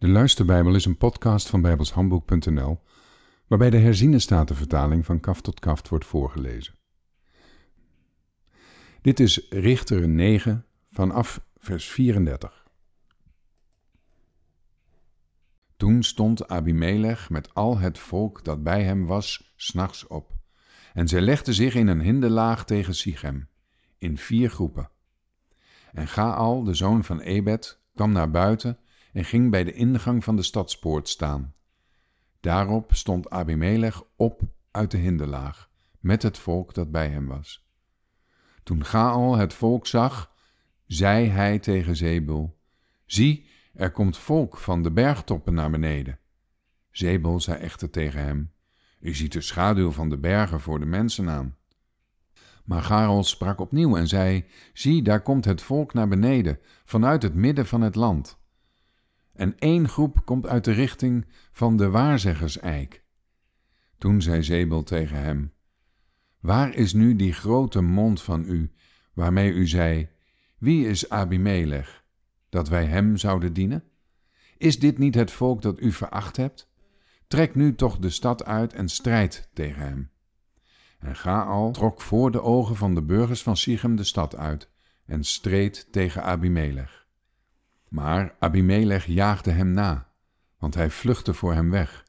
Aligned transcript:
De 0.00 0.08
Luisterbijbel 0.08 0.74
is 0.74 0.84
een 0.84 0.96
podcast 0.96 1.48
van 1.48 1.62
bijbelshandboek.nl 1.62 2.80
waarbij 3.46 3.70
de 3.70 3.78
herziene 3.78 4.18
statenvertaling 4.18 5.04
van 5.04 5.20
kaf 5.20 5.40
tot 5.40 5.60
kaft 5.60 5.88
wordt 5.88 6.04
voorgelezen. 6.04 6.74
Dit 9.02 9.20
is 9.20 9.46
Richter 9.50 10.08
9 10.08 10.66
vanaf 10.90 11.40
vers 11.58 11.86
34. 11.86 12.66
Toen 15.76 16.02
stond 16.02 16.48
Abimelech 16.48 17.30
met 17.30 17.54
al 17.54 17.78
het 17.78 17.98
volk 17.98 18.44
dat 18.44 18.62
bij 18.62 18.82
hem 18.82 19.06
was, 19.06 19.52
s'nachts 19.56 20.06
op, 20.06 20.32
en 20.94 21.08
zij 21.08 21.20
legden 21.20 21.54
zich 21.54 21.74
in 21.74 21.86
een 21.86 22.00
hinderlaag 22.00 22.64
tegen 22.64 22.94
Sichem, 22.94 23.48
in 23.98 24.18
vier 24.18 24.50
groepen. 24.50 24.90
En 25.92 26.08
Gaal, 26.08 26.64
de 26.64 26.74
zoon 26.74 27.04
van 27.04 27.20
Ebed, 27.20 27.80
kwam 27.94 28.12
naar 28.12 28.30
buiten 28.30 28.78
en 29.12 29.24
ging 29.24 29.50
bij 29.50 29.64
de 29.64 29.72
ingang 29.72 30.24
van 30.24 30.36
de 30.36 30.42
stadspoort 30.42 31.08
staan. 31.08 31.54
Daarop 32.40 32.94
stond 32.94 33.30
Abimelech 33.30 34.04
op 34.16 34.42
uit 34.70 34.90
de 34.90 34.98
hinderlaag, 34.98 35.70
met 35.98 36.22
het 36.22 36.38
volk 36.38 36.74
dat 36.74 36.90
bij 36.90 37.08
hem 37.08 37.26
was. 37.26 37.68
Toen 38.62 38.84
Gaal 38.84 39.36
het 39.36 39.54
volk 39.54 39.86
zag, 39.86 40.32
zei 40.86 41.28
hij 41.28 41.58
tegen 41.58 41.96
Zebul, 41.96 42.58
Zie, 43.06 43.48
er 43.74 43.90
komt 43.90 44.18
volk 44.18 44.56
van 44.56 44.82
de 44.82 44.90
bergtoppen 44.90 45.54
naar 45.54 45.70
beneden. 45.70 46.18
Zebul 46.90 47.40
zei 47.40 47.58
echter 47.58 47.90
tegen 47.90 48.24
hem, 48.24 48.52
U 49.00 49.14
ziet 49.14 49.32
de 49.32 49.40
schaduw 49.40 49.90
van 49.90 50.08
de 50.08 50.18
bergen 50.18 50.60
voor 50.60 50.78
de 50.78 50.86
mensen 50.86 51.28
aan. 51.28 51.56
Maar 52.64 52.82
Garel 52.82 53.24
sprak 53.24 53.60
opnieuw 53.60 53.96
en 53.96 54.08
zei, 54.08 54.44
Zie, 54.72 55.02
daar 55.02 55.22
komt 55.22 55.44
het 55.44 55.62
volk 55.62 55.94
naar 55.94 56.08
beneden, 56.08 56.58
vanuit 56.84 57.22
het 57.22 57.34
midden 57.34 57.66
van 57.66 57.80
het 57.80 57.94
land 57.94 58.39
en 59.40 59.58
één 59.58 59.88
groep 59.88 60.24
komt 60.24 60.46
uit 60.46 60.64
de 60.64 60.72
richting 60.72 61.26
van 61.52 61.76
de 61.76 61.88
waarzeggerseik. 61.88 63.04
Toen 63.98 64.22
zei 64.22 64.42
Zebel 64.42 64.82
tegen 64.82 65.16
hem, 65.16 65.52
Waar 66.40 66.74
is 66.74 66.92
nu 66.92 67.16
die 67.16 67.32
grote 67.32 67.80
mond 67.80 68.22
van 68.22 68.44
u, 68.44 68.72
waarmee 69.14 69.52
u 69.52 69.66
zei, 69.66 70.08
Wie 70.58 70.86
is 70.86 71.08
Abimelech, 71.08 72.04
dat 72.48 72.68
wij 72.68 72.84
hem 72.84 73.16
zouden 73.16 73.52
dienen? 73.52 73.84
Is 74.56 74.78
dit 74.78 74.98
niet 74.98 75.14
het 75.14 75.30
volk 75.30 75.62
dat 75.62 75.80
u 75.80 75.92
veracht 75.92 76.36
hebt? 76.36 76.70
Trek 77.26 77.54
nu 77.54 77.74
toch 77.74 77.98
de 77.98 78.10
stad 78.10 78.44
uit 78.44 78.72
en 78.72 78.88
strijd 78.88 79.50
tegen 79.52 79.82
hem. 79.82 80.10
En 80.98 81.16
Gaal 81.16 81.72
trok 81.72 82.00
voor 82.00 82.30
de 82.30 82.42
ogen 82.42 82.76
van 82.76 82.94
de 82.94 83.02
burgers 83.02 83.42
van 83.42 83.56
Sichem 83.56 83.96
de 83.96 84.04
stad 84.04 84.36
uit 84.36 84.70
en 85.06 85.24
streed 85.24 85.88
tegen 85.90 86.22
Abimelech. 86.22 86.99
Maar 87.90 88.34
Abimelech 88.38 89.04
jaagde 89.04 89.50
hem 89.50 89.70
na, 89.70 90.12
want 90.58 90.74
hij 90.74 90.90
vluchtte 90.90 91.34
voor 91.34 91.54
hem 91.54 91.70
weg. 91.70 92.04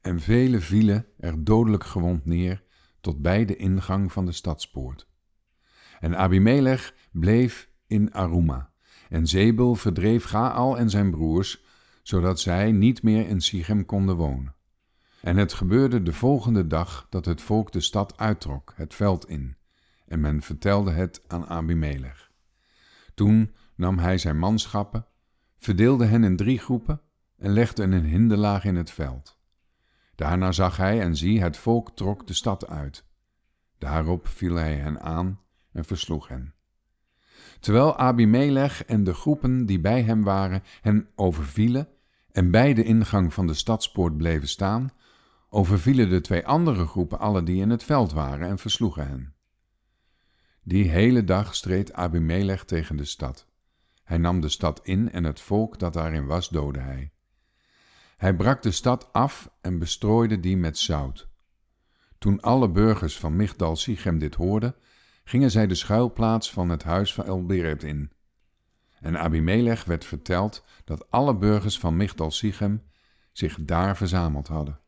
En 0.00 0.20
velen 0.20 0.62
vielen 0.62 1.06
er 1.18 1.44
dodelijk 1.44 1.84
gewond 1.84 2.24
neer 2.24 2.62
tot 3.00 3.22
bij 3.22 3.44
de 3.44 3.56
ingang 3.56 4.12
van 4.12 4.26
de 4.26 4.32
stadspoort. 4.32 5.08
En 6.00 6.16
Abimelech 6.16 6.94
bleef 7.12 7.68
in 7.86 8.14
Aruma, 8.14 8.72
en 9.08 9.26
Zebel 9.26 9.74
verdreef 9.74 10.24
Gaal 10.24 10.78
en 10.78 10.90
zijn 10.90 11.10
broers, 11.10 11.64
zodat 12.02 12.40
zij 12.40 12.72
niet 12.72 13.02
meer 13.02 13.28
in 13.28 13.40
Sichem 13.40 13.84
konden 13.84 14.16
wonen. 14.16 14.54
En 15.20 15.36
het 15.36 15.52
gebeurde 15.52 16.02
de 16.02 16.12
volgende 16.12 16.66
dag 16.66 17.06
dat 17.10 17.24
het 17.24 17.40
volk 17.40 17.72
de 17.72 17.80
stad 17.80 18.16
uittrok, 18.16 18.72
het 18.76 18.94
veld 18.94 19.28
in, 19.28 19.56
en 20.06 20.20
men 20.20 20.42
vertelde 20.42 20.90
het 20.90 21.22
aan 21.26 21.46
Abimelech. 21.46 22.30
Toen 23.14 23.54
nam 23.76 23.98
hij 23.98 24.18
zijn 24.18 24.38
manschappen, 24.38 25.06
verdeelde 25.58 26.04
hen 26.04 26.24
in 26.24 26.36
drie 26.36 26.58
groepen 26.58 27.00
en 27.36 27.52
legde 27.52 27.82
een 27.82 28.04
hinderlaag 28.04 28.64
in 28.64 28.76
het 28.76 28.90
veld. 28.90 29.38
Daarna 30.14 30.52
zag 30.52 30.76
hij 30.76 31.00
en 31.00 31.16
zie, 31.16 31.42
het 31.42 31.56
volk 31.56 31.90
trok 31.96 32.26
de 32.26 32.34
stad 32.34 32.66
uit. 32.66 33.04
Daarop 33.78 34.28
viel 34.28 34.54
hij 34.54 34.74
hen 34.74 35.00
aan 35.00 35.40
en 35.72 35.84
versloeg 35.84 36.28
hen. 36.28 36.54
Terwijl 37.60 37.96
Abimelech 37.96 38.84
en 38.84 39.04
de 39.04 39.14
groepen 39.14 39.66
die 39.66 39.80
bij 39.80 40.02
hem 40.02 40.22
waren 40.22 40.62
hen 40.80 41.08
overvielen 41.14 41.88
en 42.32 42.50
bij 42.50 42.74
de 42.74 42.84
ingang 42.84 43.34
van 43.34 43.46
de 43.46 43.54
stadspoort 43.54 44.16
bleven 44.16 44.48
staan, 44.48 44.90
overvielen 45.48 46.08
de 46.08 46.20
twee 46.20 46.46
andere 46.46 46.86
groepen 46.86 47.18
alle 47.18 47.42
die 47.42 47.60
in 47.60 47.70
het 47.70 47.84
veld 47.84 48.12
waren 48.12 48.48
en 48.48 48.58
versloegen 48.58 49.06
hen. 49.06 49.34
Die 50.62 50.90
hele 50.90 51.24
dag 51.24 51.54
streed 51.54 51.92
Abimelech 51.92 52.64
tegen 52.64 52.96
de 52.96 53.04
stad. 53.04 53.46
Hij 54.04 54.18
nam 54.18 54.40
de 54.40 54.48
stad 54.48 54.80
in 54.82 55.10
en 55.10 55.24
het 55.24 55.40
volk 55.40 55.78
dat 55.78 55.92
daarin 55.92 56.26
was 56.26 56.48
doodde 56.48 56.80
hij. 56.80 57.12
Hij 58.16 58.34
brak 58.34 58.62
de 58.62 58.70
stad 58.70 59.12
af 59.12 59.50
en 59.60 59.78
bestrooide 59.78 60.40
die 60.40 60.56
met 60.56 60.78
zout. 60.78 61.28
Toen 62.18 62.40
alle 62.40 62.70
burgers 62.70 63.18
van 63.18 63.36
Migdal 63.36 63.76
Sichem 63.76 64.18
dit 64.18 64.34
hoorden, 64.34 64.74
gingen 65.24 65.50
zij 65.50 65.66
de 65.66 65.74
schuilplaats 65.74 66.52
van 66.52 66.68
het 66.68 66.82
huis 66.82 67.14
van 67.14 67.24
Elberet 67.24 67.82
in. 67.82 68.12
En 69.00 69.18
Abimelech 69.18 69.84
werd 69.84 70.04
verteld 70.04 70.64
dat 70.84 71.10
alle 71.10 71.36
burgers 71.36 71.78
van 71.78 71.96
Migdal 71.96 72.30
Sichem 72.30 72.82
zich 73.32 73.58
daar 73.60 73.96
verzameld 73.96 74.48
hadden. 74.48 74.80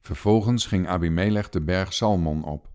Vervolgens 0.00 0.66
ging 0.66 0.88
Abimelech 0.88 1.48
de 1.48 1.60
berg 1.60 1.92
Salmon 1.92 2.44
op, 2.44 2.70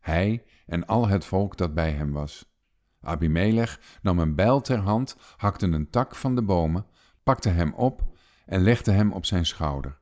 hij 0.00 0.44
en 0.66 0.86
al 0.86 1.08
het 1.08 1.24
volk 1.24 1.56
dat 1.56 1.74
bij 1.74 1.92
hem 1.92 2.12
was. 2.12 2.55
Abimelech 3.00 3.98
nam 4.02 4.18
een 4.18 4.34
bijl 4.34 4.60
ter 4.60 4.78
hand, 4.78 5.16
hakte 5.36 5.66
een 5.66 5.90
tak 5.90 6.14
van 6.14 6.34
de 6.34 6.42
bomen, 6.42 6.86
pakte 7.22 7.48
hem 7.48 7.72
op 7.74 8.02
en 8.46 8.62
legde 8.62 8.92
hem 8.92 9.12
op 9.12 9.24
zijn 9.24 9.46
schouder. 9.46 9.98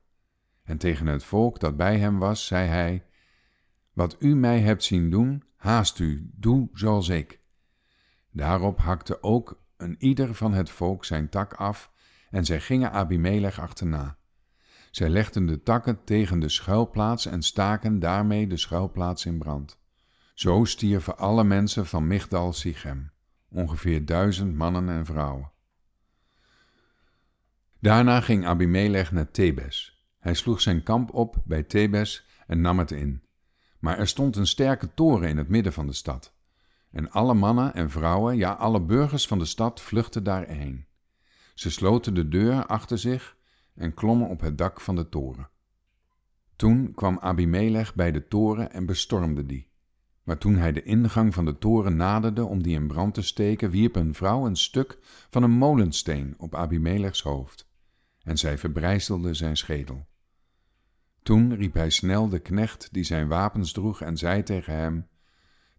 En 0.63 0.77
tegen 0.77 1.07
het 1.07 1.23
volk 1.23 1.59
dat 1.59 1.77
bij 1.77 1.99
hem 1.99 2.19
was, 2.19 2.45
zei 2.45 2.67
hij: 2.67 3.05
Wat 3.93 4.15
u 4.19 4.35
mij 4.35 4.59
hebt 4.59 4.83
zien 4.83 5.09
doen, 5.09 5.43
haast 5.55 5.99
u, 5.99 6.31
doe 6.33 6.69
zoals 6.73 7.09
ik. 7.09 7.39
Daarop 8.31 8.79
hakte 8.79 9.23
ook 9.23 9.63
een 9.77 9.95
ieder 9.99 10.35
van 10.35 10.53
het 10.53 10.69
volk 10.69 11.05
zijn 11.05 11.29
tak 11.29 11.53
af, 11.53 11.91
en 12.29 12.45
zij 12.45 12.59
gingen 12.59 12.91
Abimelech 12.91 13.59
achterna. 13.59 14.17
Zij 14.91 15.09
legden 15.09 15.45
de 15.45 15.63
takken 15.63 16.03
tegen 16.03 16.39
de 16.39 16.49
schuilplaats 16.49 17.25
en 17.25 17.41
staken 17.41 17.99
daarmee 17.99 18.47
de 18.47 18.57
schuilplaats 18.57 19.25
in 19.25 19.37
brand. 19.37 19.79
Zo 20.35 20.65
stierven 20.65 21.17
alle 21.17 21.43
mensen 21.43 21.85
van 21.85 22.07
Migdal 22.07 22.53
Sichem, 22.53 23.11
ongeveer 23.49 24.05
duizend 24.05 24.55
mannen 24.55 24.89
en 24.89 25.05
vrouwen. 25.05 25.51
Daarna 27.79 28.21
ging 28.21 28.45
Abimelech 28.45 29.11
naar 29.11 29.31
Thebes. 29.31 30.05
Hij 30.19 30.33
sloeg 30.33 30.61
zijn 30.61 30.83
kamp 30.83 31.13
op 31.13 31.41
bij 31.45 31.63
Thebes 31.63 32.25
en 32.47 32.61
nam 32.61 32.79
het 32.79 32.91
in. 32.91 33.23
Maar 33.79 33.97
er 33.97 34.07
stond 34.07 34.35
een 34.35 34.47
sterke 34.47 34.93
toren 34.93 35.29
in 35.29 35.37
het 35.37 35.47
midden 35.47 35.73
van 35.73 35.87
de 35.87 35.93
stad. 35.93 36.33
En 36.91 37.11
alle 37.11 37.33
mannen 37.33 37.73
en 37.73 37.89
vrouwen, 37.89 38.37
ja 38.37 38.51
alle 38.51 38.81
burgers 38.81 39.27
van 39.27 39.39
de 39.39 39.45
stad, 39.45 39.81
vluchtten 39.81 40.23
daarheen. 40.23 40.85
Ze 41.53 41.71
sloten 41.71 42.13
de 42.13 42.27
deur 42.27 42.65
achter 42.65 42.97
zich 42.97 43.37
en 43.73 43.93
klommen 43.93 44.29
op 44.29 44.41
het 44.41 44.57
dak 44.57 44.81
van 44.81 44.95
de 44.95 45.09
toren. 45.09 45.49
Toen 46.55 46.93
kwam 46.93 47.19
Abimelech 47.19 47.95
bij 47.95 48.11
de 48.11 48.27
toren 48.27 48.71
en 48.71 48.85
bestormde 48.85 49.45
die. 49.45 49.73
Maar 50.25 50.37
toen 50.37 50.55
hij 50.55 50.71
de 50.71 50.83
ingang 50.83 51.33
van 51.33 51.45
de 51.45 51.57
toren 51.57 51.95
naderde 51.95 52.45
om 52.45 52.63
die 52.63 52.75
in 52.75 52.87
brand 52.87 53.13
te 53.13 53.21
steken, 53.21 53.69
wierp 53.69 53.95
een 53.95 54.13
vrouw 54.13 54.45
een 54.45 54.55
stuk 54.55 54.99
van 55.29 55.43
een 55.43 55.51
molensteen 55.51 56.35
op 56.37 56.55
Abimelechs 56.55 57.21
hoofd, 57.21 57.69
en 58.23 58.37
zij 58.37 58.57
verbrijzelde 58.57 59.33
zijn 59.33 59.57
schedel. 59.57 60.05
Toen 61.23 61.55
riep 61.55 61.73
hij 61.73 61.89
snel 61.89 62.29
de 62.29 62.39
knecht 62.39 62.93
die 62.93 63.03
zijn 63.03 63.27
wapens 63.27 63.71
droeg 63.71 64.01
en 64.01 64.17
zei 64.17 64.43
tegen 64.43 64.73
hem: 64.73 65.07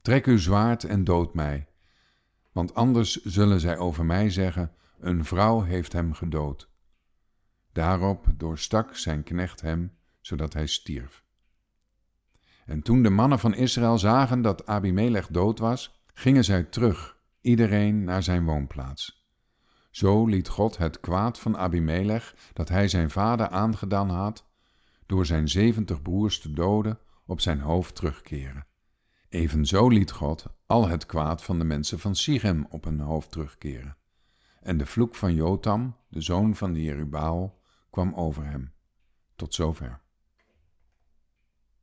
Trek 0.02 0.26
uw 0.26 0.38
zwaard 0.38 0.84
en 0.84 1.04
dood 1.04 1.34
mij, 1.34 1.66
want 2.52 2.74
anders 2.74 3.22
zullen 3.24 3.60
zij 3.60 3.78
over 3.78 4.04
mij 4.04 4.30
zeggen: 4.30 4.72
Een 4.98 5.24
vrouw 5.24 5.62
heeft 5.62 5.92
hem 5.92 6.12
gedood. 6.12 6.70
Daarop 7.72 8.26
doorstak 8.36 8.96
zijn 8.96 9.22
knecht 9.22 9.60
hem, 9.60 9.96
zodat 10.20 10.52
hij 10.52 10.66
stierf. 10.66 11.25
En 12.66 12.82
toen 12.82 13.02
de 13.02 13.10
mannen 13.10 13.38
van 13.38 13.54
Israël 13.54 13.98
zagen 13.98 14.42
dat 14.42 14.66
Abimelech 14.66 15.26
dood 15.26 15.58
was, 15.58 16.04
gingen 16.14 16.44
zij 16.44 16.62
terug, 16.62 17.16
iedereen 17.40 18.04
naar 18.04 18.22
zijn 18.22 18.44
woonplaats. 18.44 19.26
Zo 19.90 20.26
liet 20.26 20.48
God 20.48 20.76
het 20.76 21.00
kwaad 21.00 21.38
van 21.38 21.56
Abimelech, 21.56 22.34
dat 22.52 22.68
hij 22.68 22.88
zijn 22.88 23.10
vader 23.10 23.48
aangedaan 23.48 24.10
had, 24.10 24.44
door 25.06 25.26
zijn 25.26 25.48
zeventig 25.48 26.02
broers 26.02 26.40
te 26.40 26.52
doden, 26.52 26.98
op 27.26 27.40
zijn 27.40 27.60
hoofd 27.60 27.94
terugkeren. 27.94 28.66
Evenzo 29.28 29.88
liet 29.88 30.10
God 30.10 30.46
al 30.66 30.88
het 30.88 31.06
kwaad 31.06 31.42
van 31.42 31.58
de 31.58 31.64
mensen 31.64 31.98
van 31.98 32.14
Sichem 32.14 32.66
op 32.70 32.84
hun 32.84 33.00
hoofd 33.00 33.30
terugkeren. 33.30 33.96
En 34.60 34.78
de 34.78 34.86
vloek 34.86 35.14
van 35.14 35.34
Jotam, 35.34 35.96
de 36.08 36.20
zoon 36.20 36.56
van 36.56 36.72
de 36.72 36.82
Jerubaal, 36.82 37.60
kwam 37.90 38.14
over 38.14 38.44
hem. 38.44 38.72
Tot 39.36 39.54
zover. 39.54 40.00